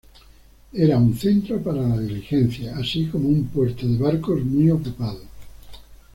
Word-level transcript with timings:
Era 0.73 0.97
un 0.97 1.13
centro 1.15 1.61
para 1.61 1.83
la 1.87 1.99
diligencia, 1.99 2.75
así 2.75 3.05
como 3.05 3.29
un 3.29 3.43
puerto 3.49 3.85
de 3.85 3.99
barcos 3.99 4.43
muy 4.43 4.71
ocupado. 4.71 5.21